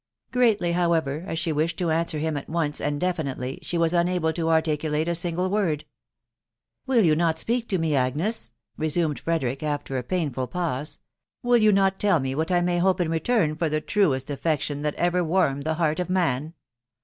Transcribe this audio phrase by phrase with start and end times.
[0.31, 4.33] Greatly, however, as she wished to answer him at once and definitively, she was unable
[4.33, 5.85] to articulate a single word."
[6.87, 10.97] "Will you not speak to me, Agnes?" resumed Frederick, after a painful pause."
[11.43, 14.81] Will you not tell me what I may hope in return for the truest affection
[14.81, 16.55] that ever warmed the heart of man